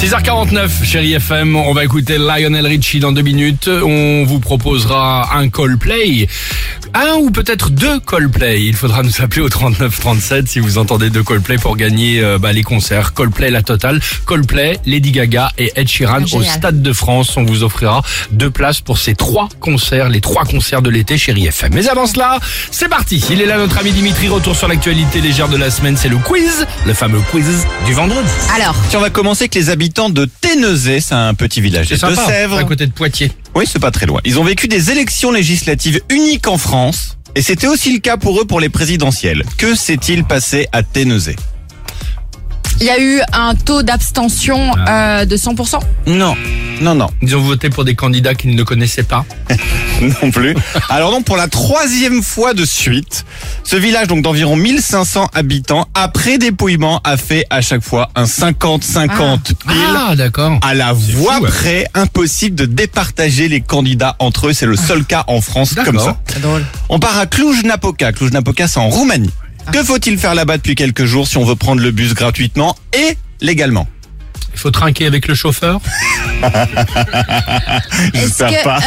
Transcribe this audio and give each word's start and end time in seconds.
6h49, 0.00 0.84
chérie 0.84 1.14
FM, 1.14 1.56
on 1.56 1.72
va 1.72 1.82
écouter 1.82 2.18
Lionel 2.18 2.66
Richie 2.66 3.00
dans 3.00 3.12
deux 3.12 3.22
minutes. 3.22 3.68
On 3.68 4.24
vous 4.26 4.40
proposera 4.40 5.34
un 5.38 5.48
Coldplay, 5.48 6.28
un 6.92 7.14
ou 7.14 7.30
peut-être 7.30 7.70
deux 7.70 7.98
Coldplay. 8.00 8.62
Il 8.62 8.76
faudra 8.76 9.02
nous 9.02 9.22
appeler 9.22 9.40
au 9.40 9.48
3937 9.48 10.48
si 10.48 10.60
vous 10.60 10.76
entendez 10.76 11.08
deux 11.08 11.22
Coldplay 11.22 11.56
pour 11.56 11.78
gagner 11.78 12.22
euh, 12.22 12.38
bah, 12.38 12.52
les 12.52 12.62
concerts. 12.62 13.14
Coldplay 13.14 13.50
la 13.50 13.62
totale, 13.62 14.00
Coldplay, 14.26 14.78
Lady 14.84 15.12
Gaga 15.12 15.50
et 15.56 15.72
Ed 15.76 15.88
Sheeran 15.88 16.22
au 16.24 16.26
Génial. 16.26 16.54
Stade 16.58 16.82
de 16.82 16.92
France. 16.92 17.34
On 17.38 17.44
vous 17.44 17.62
offrira 17.62 18.02
deux 18.32 18.50
places 18.50 18.82
pour 18.82 18.98
ces 18.98 19.14
trois 19.14 19.48
concerts, 19.60 20.10
les 20.10 20.20
trois 20.20 20.44
concerts 20.44 20.82
de 20.82 20.90
l'été, 20.90 21.16
chérie 21.16 21.46
FM. 21.46 21.72
Mais 21.72 21.88
avant 21.88 22.06
cela, 22.06 22.38
c'est 22.70 22.88
parti. 22.90 23.24
Il 23.30 23.40
est 23.40 23.46
là 23.46 23.56
notre 23.56 23.78
ami 23.78 23.92
Dimitri, 23.92 24.28
retour 24.28 24.56
sur 24.56 24.68
l'actualité 24.68 25.22
légère 25.22 25.48
de 25.48 25.56
la 25.56 25.70
semaine. 25.70 25.96
C'est 25.96 26.10
le 26.10 26.18
quiz, 26.18 26.66
le 26.84 26.92
fameux 26.92 27.20
quiz 27.30 27.66
du 27.86 27.94
vendredi. 27.94 28.28
Alors, 28.54 28.74
Tiens, 28.90 28.98
on 28.98 29.02
va 29.02 29.10
commencer 29.10 29.44
avec 29.44 29.54
les 29.54 29.70
habitants 29.86 30.10
de 30.10 30.24
Ténezé, 30.24 31.00
c'est 31.00 31.14
un 31.14 31.32
petit 31.34 31.60
village 31.60 31.88
des 31.88 31.96
Deux-Sèvres. 31.96 32.58
à 32.58 32.64
côté 32.64 32.88
de 32.88 32.90
Poitiers. 32.90 33.30
Oui, 33.54 33.66
c'est 33.70 33.78
pas 33.78 33.92
très 33.92 34.04
loin. 34.06 34.20
Ils 34.24 34.36
ont 34.40 34.42
vécu 34.42 34.66
des 34.66 34.90
élections 34.90 35.30
législatives 35.30 36.00
uniques 36.08 36.48
en 36.48 36.58
France. 36.58 37.16
Et 37.36 37.42
c'était 37.42 37.68
aussi 37.68 37.92
le 37.92 38.00
cas 38.00 38.16
pour 38.16 38.40
eux 38.40 38.44
pour 38.44 38.58
les 38.58 38.68
présidentielles. 38.68 39.44
Que 39.58 39.76
s'est-il 39.76 40.24
passé 40.24 40.66
à 40.72 40.82
Ténezé 40.82 41.36
il 42.80 42.86
y 42.86 42.90
a 42.90 43.00
eu 43.00 43.20
un 43.32 43.54
taux 43.54 43.82
d'abstention 43.82 44.72
Ah. 44.86 45.20
euh, 45.20 45.24
de 45.24 45.36
100%. 45.36 45.78
Non, 46.06 46.34
non, 46.80 46.94
non, 46.94 47.08
Ils 47.22 47.34
ont 47.36 47.40
voté 47.40 47.70
pour 47.70 47.84
des 47.84 47.94
candidats 47.94 48.34
qu'ils 48.34 48.54
ne 48.54 48.62
connaissaient 48.62 49.02
pas. 49.02 49.24
non 50.22 50.30
plus. 50.30 50.54
Alors 50.90 51.10
donc 51.10 51.24
pour 51.24 51.36
la 51.36 51.48
troisième 51.48 52.22
fois 52.22 52.52
de 52.54 52.64
suite, 52.64 53.24
ce 53.64 53.76
village 53.76 54.08
donc 54.08 54.22
d'environ 54.22 54.56
1500 54.56 55.28
habitants, 55.34 55.88
après 55.94 56.36
dépouillement, 56.38 57.00
a 57.04 57.16
fait 57.16 57.46
à 57.50 57.60
chaque 57.62 57.82
fois 57.82 58.10
un 58.14 58.24
50-50 58.24 59.54
pile. 59.54 59.76
Ah, 59.96 60.14
d'accord. 60.16 60.58
À 60.62 60.74
la 60.74 60.92
voix 60.92 61.36
fou, 61.36 61.42
ouais. 61.44 61.48
près, 61.48 61.86
impossible 61.94 62.56
de 62.56 62.66
départager 62.66 63.48
les 63.48 63.60
candidats 63.62 64.16
entre 64.18 64.48
eux. 64.48 64.52
C'est 64.52 64.66
le 64.66 64.76
seul 64.76 65.04
cas 65.04 65.24
en 65.28 65.40
France 65.40 65.74
comme 65.74 65.84
D'accord. 65.96 66.04
ça. 66.04 66.16
C'est 66.32 66.40
drôle. 66.42 66.64
On 66.88 66.98
part 66.98 67.18
à 67.18 67.26
Cluj-Napoca. 67.26 68.12
Cluj-Napoca, 68.12 68.68
c'est 68.68 68.80
en 68.80 68.88
Roumanie. 68.88 69.30
Que 69.72 69.82
faut-il 69.82 70.18
faire 70.18 70.34
là-bas 70.34 70.56
depuis 70.58 70.74
quelques 70.74 71.04
jours 71.04 71.26
si 71.26 71.36
on 71.36 71.44
veut 71.44 71.56
prendre 71.56 71.80
le 71.82 71.90
bus 71.90 72.14
gratuitement 72.14 72.76
et 72.96 73.16
légalement? 73.40 73.86
Il 74.54 74.60
faut 74.60 74.70
trinquer 74.70 75.06
avec 75.06 75.28
le 75.28 75.34
chauffeur. 75.34 75.80
Est-ce 76.42 78.10
que 78.12 78.18
J'espère 78.18 78.62
pas. 78.62 78.76
euh, 78.78 78.80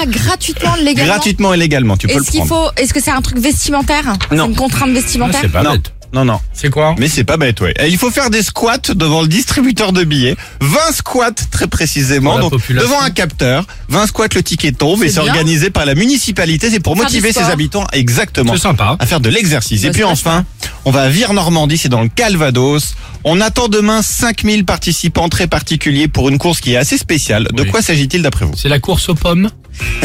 ah 0.00 0.06
gratuitement 0.06 0.74
légalement? 0.82 1.12
Gratuitement 1.14 1.54
et 1.54 1.56
légalement, 1.56 1.96
tu 1.96 2.06
peux 2.08 2.14
Est-ce 2.14 2.20
le 2.20 2.24
qu'il 2.26 2.44
prendre. 2.44 2.70
faut 2.74 2.82
Est-ce 2.82 2.92
que 2.92 3.00
c'est 3.00 3.10
un 3.12 3.20
truc 3.22 3.38
vestimentaire? 3.38 4.04
Non. 4.32 4.44
C'est 4.46 4.50
une 4.50 4.56
contrainte 4.56 4.88
Ah, 4.90 4.94
vestimentaire 4.94 5.40
c'est 5.42 5.48
pas 5.52 5.62
non, 5.62 5.72
bête. 5.74 5.92
Non, 6.14 6.24
non. 6.24 6.40
C'est 6.52 6.70
quoi? 6.70 6.94
Mais 6.98 7.08
c'est 7.08 7.24
pas 7.24 7.36
bête, 7.36 7.60
ouais. 7.60 7.74
Et 7.80 7.88
il 7.88 7.98
faut 7.98 8.10
faire 8.10 8.30
des 8.30 8.42
squats 8.42 8.78
devant 8.94 9.20
le 9.22 9.28
distributeur 9.28 9.92
de 9.92 10.04
billets. 10.04 10.36
20 10.60 10.78
squats, 10.92 11.32
très 11.50 11.66
précisément. 11.66 12.38
Donc, 12.38 12.52
population. 12.52 12.88
devant 12.88 13.02
un 13.02 13.10
capteur. 13.10 13.64
20 13.88 14.06
squats, 14.06 14.28
le 14.34 14.42
ticket 14.42 14.72
tombe 14.72 15.02
et 15.04 15.08
C'est 15.10 15.18
organisé 15.20 15.70
par 15.70 15.84
la 15.84 15.94
municipalité. 15.94 16.70
C'est 16.70 16.80
pour 16.80 16.96
motiver 16.96 17.32
ses 17.32 17.40
habitants, 17.42 17.86
exactement, 17.92 18.52
C'est 18.54 18.60
sympa. 18.62 18.96
à 18.98 19.06
faire 19.06 19.20
de 19.20 19.28
l'exercice. 19.28 19.82
Bah, 19.82 19.88
et 19.88 19.90
puis 19.90 20.04
enfin, 20.04 20.44
on 20.84 20.90
va 20.90 21.02
à 21.02 21.08
Vire-Normandie, 21.08 21.78
c'est 21.78 21.88
dans 21.88 22.02
le 22.02 22.08
Calvados. 22.08 22.94
On 23.24 23.40
attend 23.40 23.68
demain 23.68 24.02
5000 24.02 24.64
participants 24.64 25.28
très 25.28 25.46
particuliers 25.46 26.08
pour 26.08 26.28
une 26.28 26.38
course 26.38 26.60
qui 26.60 26.74
est 26.74 26.76
assez 26.76 26.98
spéciale. 26.98 27.48
De 27.52 27.62
Oui. 27.62 27.70
quoi 27.70 27.82
s'agit-il 27.82 28.22
d'après 28.22 28.44
vous? 28.44 28.52
C'est 28.56 28.68
la 28.68 28.78
course 28.78 29.08
aux 29.08 29.14
pommes? 29.14 29.50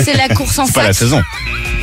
C'est 0.04 0.16
la 0.18 0.30
course 0.30 0.58
en 0.58 0.66
C'est 0.66 0.74
pas 0.74 0.84
la 0.84 0.94
sac. 0.94 1.04
saison. 1.04 1.22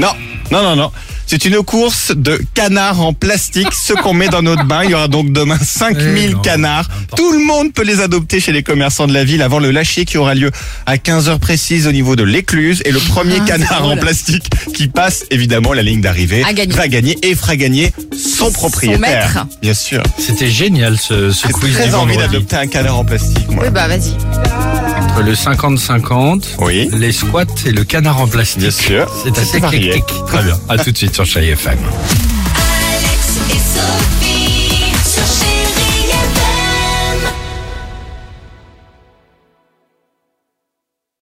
Non, 0.01 0.13
non, 0.51 0.63
non, 0.63 0.77
non. 0.77 0.91
C'est 1.29 1.45
une 1.45 1.57
course 1.63 2.13
de 2.15 2.41
canards 2.55 3.01
en 3.01 3.13
plastique, 3.13 3.73
ceux 3.73 3.97
qu'on 3.97 4.15
met 4.15 4.29
dans 4.29 4.43
notre 4.43 4.65
bain. 4.65 4.83
Il 4.85 4.91
y 4.91 4.95
aura 4.95 5.09
donc 5.09 5.33
demain 5.33 5.59
Eh 5.61 5.65
5000 5.65 6.31
non, 6.31 6.39
canards. 6.41 6.89
Tout 7.17 7.33
le 7.33 7.41
monde 7.45 7.73
peut 7.73 7.83
les 7.83 8.01
adopter 8.01 8.39
chez 8.39 8.53
les 8.53 8.63
commerçants 8.63 9.09
de 9.09 9.13
la 9.13 9.25
ville 9.25 9.43
avant 9.43 9.59
le 9.59 9.73
lâcher 9.73 10.05
qui 10.05 10.19
aura 10.19 10.35
lieu 10.37 10.51
à 10.87 10.97
15h 10.97 11.39
précise 11.41 11.89
au 11.89 11.93
niveau 11.93 12.15
de 12.15 12.23
l'écluse. 12.23 12.81
Et 12.85 12.93
le 12.93 13.01
premier 13.01 13.39
Ah, 13.41 13.45
canard 13.45 13.89
en 13.89 13.97
plastique 13.97 14.49
qui 14.73 14.87
passe 14.87 15.25
évidemment 15.31 15.73
la 15.73 15.83
ligne 15.83 16.01
d'arrivée 16.01 16.45
va 16.71 16.87
gagner 16.89 17.19
et 17.23 17.35
fera 17.35 17.57
gagner 17.57 17.93
son 18.17 18.53
propriétaire. 18.53 19.01
maître. 19.01 19.47
Bien 19.63 19.75
sûr. 19.75 20.03
C'était 20.19 20.51
génial 20.51 20.97
ce, 20.97 21.33
ce 21.33 21.49
J'ai 21.49 21.53
quiz 21.53 21.75
très 21.75 21.89
du 21.89 21.95
envie 21.95 22.17
d'adopter 22.17 22.57
un 22.57 22.67
canard 22.69 22.99
en 23.01 23.05
plastique, 23.05 23.49
moi. 23.51 23.65
Oui 23.65 23.71
bah 23.71 23.89
vas-y. 23.89 24.96
Le 25.25 25.33
50-50, 25.35 26.45
Oui. 26.61 26.89
les 26.93 27.11
squats 27.11 27.45
et 27.65 27.73
le 27.73 27.85
canard 27.85 28.21
en 28.21 28.27
plastique. 28.29 28.61
Bien 28.61 28.71
sûr. 28.71 29.07
C'est 29.25 29.37
assez 29.39 29.57
éclectique. 29.59 30.05
Très 30.29 30.43
bien. 30.43 30.59
À 30.69 30.79
tout 30.79 30.91
de 30.93 30.97
suite 30.97 31.15
sur 31.15 31.25
Chai 31.25 31.49
FM. 31.49 31.79
Alex 31.79 33.39
et 33.51 33.53
Sophie. 33.55 34.46